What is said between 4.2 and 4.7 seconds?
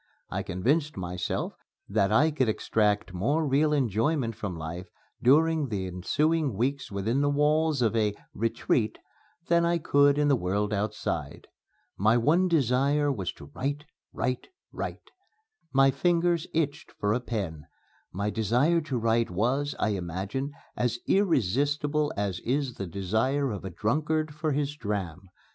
from